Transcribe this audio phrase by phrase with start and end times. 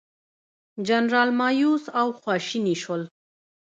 [0.87, 3.01] جنرالان مأیوس او خواشیني شول.